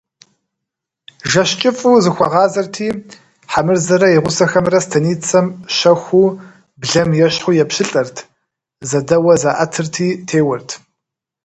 [1.31, 2.87] Жэщ кӀыфӀу зыхуагъазэрти,
[3.51, 6.27] Хьэмырзэрэ и гъусэхэмрэ станицэм щэхуу,
[6.79, 8.17] блэм ещхьу, епщылӀэрт,
[8.89, 10.69] зэдэууэ заӀэтырти теуэрт.